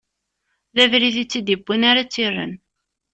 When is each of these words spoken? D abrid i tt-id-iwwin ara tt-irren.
D 0.75 0.77
abrid 0.83 1.15
i 1.23 1.25
tt-id-iwwin 1.25 1.83
ara 1.89 2.01
tt-irren. 2.07 2.53